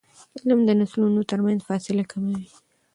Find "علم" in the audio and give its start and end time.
0.37-0.59